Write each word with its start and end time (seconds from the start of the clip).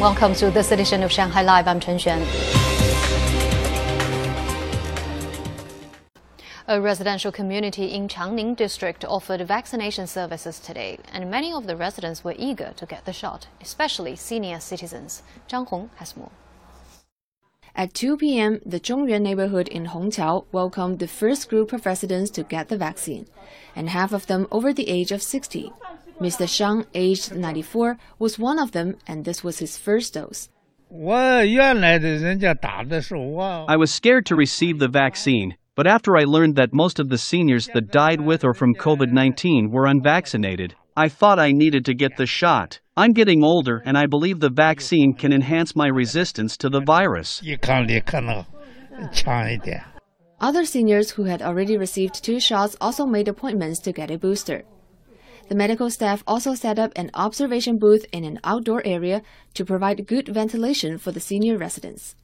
Welcome 0.00 0.32
to 0.36 0.50
this 0.50 0.72
edition 0.72 1.02
of 1.02 1.12
Shanghai 1.12 1.42
Live. 1.42 1.68
I'm 1.68 1.78
Chen 1.78 1.98
Xuan. 1.98 2.24
A 6.68 6.80
residential 6.80 7.30
community 7.30 7.92
in 7.92 8.08
Changning 8.08 8.54
district 8.54 9.04
offered 9.04 9.42
vaccination 9.42 10.06
services 10.06 10.58
today, 10.58 11.00
and 11.12 11.30
many 11.30 11.52
of 11.52 11.66
the 11.66 11.76
residents 11.76 12.24
were 12.24 12.34
eager 12.38 12.72
to 12.76 12.86
get 12.86 13.04
the 13.04 13.12
shot, 13.12 13.48
especially 13.60 14.16
senior 14.16 14.58
citizens. 14.58 15.22
Zhang 15.50 15.66
Hong 15.66 15.90
has 15.96 16.16
more. 16.16 16.30
At 17.76 17.92
2 17.92 18.16
p.m., 18.16 18.60
the 18.64 18.80
Zhongyuan 18.80 19.20
neighborhood 19.20 19.68
in 19.68 19.88
Hongqiao 19.88 20.46
welcomed 20.50 20.98
the 20.98 21.08
first 21.08 21.50
group 21.50 21.74
of 21.74 21.84
residents 21.84 22.30
to 22.30 22.42
get 22.42 22.70
the 22.70 22.78
vaccine, 22.78 23.26
and 23.76 23.90
half 23.90 24.14
of 24.14 24.28
them 24.28 24.48
over 24.50 24.72
the 24.72 24.88
age 24.88 25.12
of 25.12 25.22
60. 25.22 25.70
Mr. 26.20 26.46
Shang, 26.46 26.84
aged 26.92 27.34
94, 27.34 27.96
was 28.18 28.38
one 28.38 28.58
of 28.58 28.72
them, 28.72 28.96
and 29.06 29.24
this 29.24 29.42
was 29.42 29.58
his 29.58 29.78
first 29.78 30.14
dose. 30.14 30.50
I 33.68 33.76
was 33.76 33.90
scared 33.90 34.26
to 34.26 34.36
receive 34.36 34.78
the 34.78 34.88
vaccine, 34.88 35.56
but 35.76 35.86
after 35.86 36.18
I 36.18 36.24
learned 36.24 36.56
that 36.56 36.74
most 36.74 36.98
of 36.98 37.08
the 37.08 37.16
seniors 37.16 37.68
that 37.72 37.90
died 37.90 38.20
with 38.20 38.44
or 38.44 38.52
from 38.52 38.74
COVID 38.74 39.10
19 39.12 39.70
were 39.70 39.86
unvaccinated, 39.86 40.74
I 40.94 41.08
thought 41.08 41.38
I 41.38 41.52
needed 41.52 41.86
to 41.86 41.94
get 41.94 42.18
the 42.18 42.26
shot. 42.26 42.80
I'm 42.98 43.12
getting 43.12 43.42
older, 43.42 43.82
and 43.86 43.96
I 43.96 44.04
believe 44.04 44.40
the 44.40 44.50
vaccine 44.50 45.14
can 45.14 45.32
enhance 45.32 45.74
my 45.74 45.86
resistance 45.86 46.58
to 46.58 46.68
the 46.68 46.82
virus. 46.82 47.40
Other 50.38 50.64
seniors 50.66 51.10
who 51.12 51.24
had 51.24 51.40
already 51.40 51.78
received 51.78 52.22
two 52.22 52.40
shots 52.40 52.76
also 52.78 53.06
made 53.06 53.28
appointments 53.28 53.78
to 53.80 53.92
get 53.92 54.10
a 54.10 54.18
booster. 54.18 54.64
The 55.50 55.56
medical 55.56 55.90
staff 55.90 56.22
also 56.28 56.54
set 56.54 56.78
up 56.78 56.92
an 56.94 57.10
observation 57.12 57.76
booth 57.76 58.06
in 58.12 58.22
an 58.22 58.38
outdoor 58.44 58.86
area 58.86 59.20
to 59.54 59.64
provide 59.64 60.06
good 60.06 60.28
ventilation 60.28 60.96
for 60.96 61.10
the 61.10 61.18
senior 61.18 61.58
residents. 61.58 62.14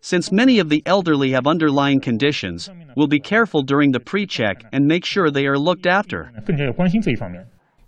Since 0.00 0.32
many 0.32 0.58
of 0.58 0.68
the 0.68 0.82
elderly 0.84 1.30
have 1.30 1.46
underlying 1.46 2.00
conditions, 2.00 2.68
we'll 2.96 3.06
be 3.06 3.20
careful 3.20 3.62
during 3.62 3.92
the 3.92 4.00
pre 4.00 4.26
check 4.26 4.64
and 4.72 4.88
make 4.88 5.04
sure 5.04 5.30
they 5.30 5.46
are 5.46 5.56
looked 5.56 5.86
after. 5.86 6.32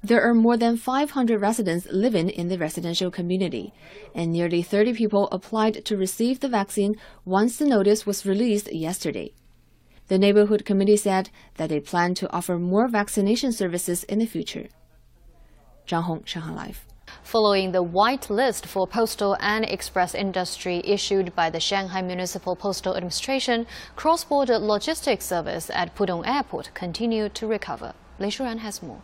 There 0.05 0.23
are 0.23 0.35
more 0.35 0.57
than 0.57 0.77
500 0.77 1.41
residents 1.41 1.89
living 1.91 2.31
in 2.31 2.47
the 2.47 2.59
residential 2.59 3.11
community, 3.11 3.75
and 4.15 4.31
nearly 4.31 4.63
30 4.63 4.93
people 4.95 5.27
applied 5.33 5.85
to 5.87 5.97
receive 5.97 6.39
the 6.39 6.49
vaccine 6.49 6.95
once 7.25 7.57
the 7.57 7.67
notice 7.67 8.07
was 8.07 8.25
released 8.25 8.73
yesterday. 8.73 9.33
The 10.09 10.19
neighborhood 10.19 10.67
committee 10.67 10.99
said 10.99 11.31
that 11.55 11.71
they 11.71 11.81
plan 11.81 12.15
to 12.17 12.31
offer 12.31 12.59
more 12.59 12.89
vaccination 12.89 13.53
services 13.53 14.05
in 14.05 14.19
the 14.19 14.27
future. 14.27 14.67
Zhang 15.87 16.03
Hong, 16.03 16.25
Shanghai 16.25 16.53
Live. 16.53 16.85
Following 17.23 17.73
the 17.73 17.83
white 17.83 18.29
list 18.29 18.67
for 18.67 18.87
postal 18.87 19.37
and 19.41 19.65
express 19.65 20.15
industry 20.15 20.83
issued 20.85 21.35
by 21.35 21.49
the 21.49 21.61
Shanghai 21.61 22.03
Municipal 22.03 22.55
Postal 22.55 22.97
Administration, 22.97 23.67
cross-border 23.97 24.59
logistics 24.59 25.25
service 25.25 25.71
at 25.71 25.95
Pudong 25.95 26.27
Airport 26.27 26.71
continued 26.75 27.35
to 27.37 27.47
recover. 27.47 27.95
Lei 28.19 28.29
Shuran 28.29 28.59
has 28.59 28.83
more. 28.83 29.01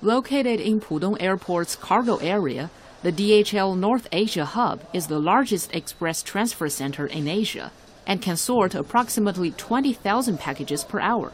Located 0.00 0.60
in 0.60 0.80
Pudong 0.80 1.20
Airport's 1.20 1.76
cargo 1.76 2.16
area, 2.18 2.70
the 3.02 3.12
DHL 3.12 3.76
North 3.78 4.08
Asia 4.12 4.44
hub 4.44 4.80
is 4.94 5.08
the 5.08 5.18
largest 5.18 5.74
express 5.74 6.22
transfer 6.22 6.68
center 6.68 7.06
in 7.06 7.28
Asia 7.28 7.70
and 8.08 8.20
can 8.20 8.36
sort 8.36 8.74
approximately 8.74 9.52
20,000 9.52 10.38
packages 10.40 10.82
per 10.82 10.98
hour. 10.98 11.30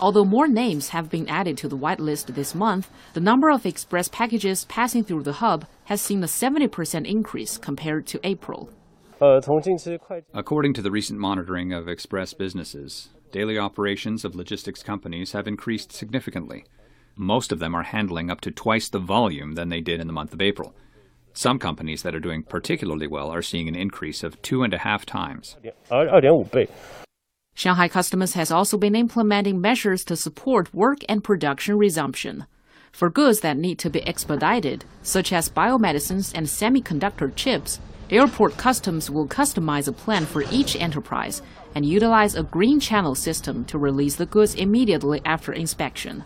Although 0.00 0.24
more 0.24 0.48
names 0.48 0.88
have 0.88 1.08
been 1.08 1.28
added 1.28 1.56
to 1.58 1.68
the 1.68 1.76
whitelist 1.78 2.26
this 2.34 2.56
month, 2.56 2.90
the 3.14 3.20
number 3.20 3.48
of 3.50 3.64
express 3.64 4.08
packages 4.08 4.64
passing 4.64 5.04
through 5.04 5.22
the 5.22 5.34
hub 5.34 5.64
has 5.84 6.02
seen 6.02 6.24
a 6.24 6.26
70% 6.26 7.06
increase 7.06 7.56
compared 7.56 8.04
to 8.08 8.20
April. 8.24 8.68
Uh, 9.20 9.40
According 10.34 10.74
to 10.74 10.82
the 10.82 10.90
recent 10.90 11.20
monitoring 11.20 11.72
of 11.72 11.86
express 11.86 12.34
businesses, 12.34 13.10
daily 13.30 13.56
operations 13.56 14.24
of 14.24 14.34
logistics 14.34 14.82
companies 14.82 15.30
have 15.30 15.46
increased 15.46 15.92
significantly. 15.92 16.64
Most 17.14 17.52
of 17.52 17.60
them 17.60 17.72
are 17.76 17.84
handling 17.84 18.28
up 18.28 18.40
to 18.40 18.50
twice 18.50 18.88
the 18.88 18.98
volume 18.98 19.52
than 19.52 19.68
they 19.68 19.80
did 19.80 20.00
in 20.00 20.08
the 20.08 20.12
month 20.12 20.32
of 20.32 20.42
April. 20.42 20.74
Some 21.34 21.58
companies 21.58 22.02
that 22.02 22.14
are 22.14 22.20
doing 22.20 22.42
particularly 22.42 23.06
well 23.06 23.30
are 23.30 23.42
seeing 23.42 23.68
an 23.68 23.74
increase 23.74 24.22
of 24.22 24.40
two 24.42 24.62
and 24.62 24.74
a 24.74 24.78
half 24.78 25.06
times. 25.06 25.56
Shanghai 27.54 27.88
Customs 27.88 28.34
has 28.34 28.50
also 28.50 28.78
been 28.78 28.94
implementing 28.94 29.60
measures 29.60 30.04
to 30.04 30.16
support 30.16 30.72
work 30.74 30.98
and 31.08 31.22
production 31.22 31.76
resumption. 31.76 32.46
For 32.92 33.10
goods 33.10 33.40
that 33.40 33.56
need 33.56 33.78
to 33.80 33.90
be 33.90 34.06
expedited, 34.06 34.84
such 35.02 35.32
as 35.32 35.48
biomedicines 35.48 36.32
and 36.34 36.46
semiconductor 36.46 37.34
chips, 37.34 37.78
Airport 38.10 38.58
Customs 38.58 39.10
will 39.10 39.26
customize 39.26 39.88
a 39.88 39.92
plan 39.92 40.26
for 40.26 40.44
each 40.50 40.76
enterprise 40.76 41.40
and 41.74 41.86
utilize 41.86 42.34
a 42.34 42.42
green 42.42 42.78
channel 42.78 43.14
system 43.14 43.64
to 43.64 43.78
release 43.78 44.16
the 44.16 44.26
goods 44.26 44.54
immediately 44.54 45.22
after 45.24 45.52
inspection. 45.52 46.24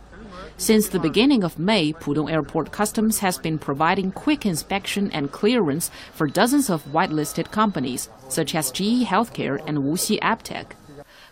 Since 0.59 0.89
the 0.89 0.99
beginning 0.99 1.45
of 1.45 1.59
May, 1.59 1.93
Pudong 1.93 2.33
Airport 2.33 2.73
Customs 2.73 3.19
has 3.19 3.37
been 3.37 3.59
providing 3.59 4.11
quick 4.11 4.47
inspection 4.47 5.11
and 5.13 5.31
clearance 5.31 5.91
for 6.15 6.27
dozens 6.27 6.71
of 6.71 6.83
whitelisted 6.87 7.51
companies, 7.51 8.09
such 8.31 8.55
as 8.55 8.71
GE 8.71 9.05
Healthcare 9.05 9.63
and 9.67 9.79
WuXi 9.79 10.19
AppTec. 10.21 10.73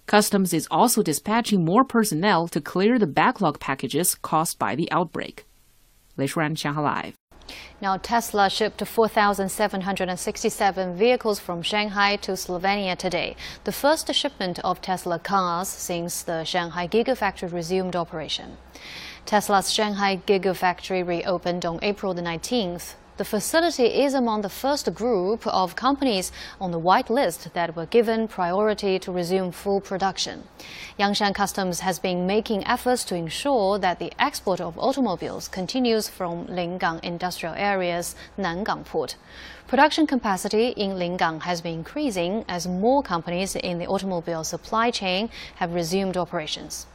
Customs 0.07 0.53
is 0.53 0.69
also 0.71 1.03
dispatching 1.03 1.65
more 1.65 1.85
personnel 1.85 2.49
to 2.49 2.61
clear 2.61 2.99
the 2.99 3.07
backlog 3.07 3.59
packages 3.59 4.15
caused 4.15 4.59
by 4.59 4.75
the 4.75 4.93
outbreak. 4.93 5.47
Lei 6.19 6.27
Shuran, 6.27 6.59
Shanghai 6.59 6.83
Live. 6.83 7.15
Now, 7.81 7.97
Tesla 7.97 8.51
shipped 8.51 8.87
4,767 8.87 10.97
vehicles 10.97 11.41
from 11.41 11.63
Shanghai 11.63 12.17
to 12.17 12.33
Slovenia 12.33 12.97
today, 12.97 13.37
the 13.65 13.73
first 13.73 14.13
shipment 14.15 14.59
of 14.61 14.81
Tesla 14.81 15.19
cars 15.19 15.69
since 15.69 16.23
the 16.23 16.45
Shanghai 16.45 16.89
Gigafactory 16.89 17.53
resumed 17.53 17.97
operation. 17.97 18.57
Tesla's 19.27 19.73
Shanghai 19.73 20.19
Gigafactory 20.19 21.03
reopened 21.07 21.65
on 21.65 21.79
April 21.81 22.13
the 22.13 22.21
19th. 22.21 22.93
The 23.17 23.25
facility 23.25 23.87
is 23.87 24.13
among 24.13 24.43
the 24.43 24.51
first 24.51 24.93
group 24.93 25.47
of 25.47 25.77
companies 25.77 26.31
on 26.61 26.73
the 26.73 26.79
white 26.79 27.09
list 27.09 27.55
that 27.55 27.75
were 27.75 27.87
given 27.87 28.29
priority 28.29 28.99
to 28.99 29.11
resume 29.11 29.51
full 29.51 29.81
production. 29.81 30.43
Yangshan 30.99 31.35
Customs 31.35 31.81
has 31.81 31.99
been 31.99 32.27
making 32.27 32.67
efforts 32.67 33.03
to 33.05 33.15
ensure 33.15 33.79
that 33.79 33.99
the 33.99 34.13
export 34.19 34.61
of 34.61 34.79
automobiles 34.79 35.49
continues 35.49 36.07
from 36.07 36.47
Lingang 36.49 37.03
Industrial 37.03 37.55
Area's 37.55 38.15
Nangang 38.37 38.85
port. 38.85 39.17
Production 39.67 40.07
capacity 40.07 40.69
in 40.77 40.99
Lingang 40.99 41.41
has 41.45 41.63
been 41.63 41.79
increasing 41.79 42.45
as 42.47 42.67
more 42.67 43.03
companies 43.03 43.57
in 43.57 43.79
the 43.79 43.87
automobile 43.87 44.45
supply 44.45 44.91
chain 44.91 45.31
have 45.57 45.73
resumed 45.73 46.19
operations. 46.19 46.87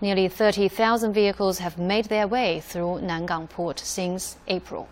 Nearly 0.00 0.28
30,000 0.28 1.12
vehicles 1.12 1.58
have 1.58 1.78
made 1.78 2.06
their 2.06 2.26
way 2.26 2.60
through 2.60 3.00
Nangang 3.00 3.48
Port 3.48 3.78
since 3.78 4.36
April. 4.48 4.88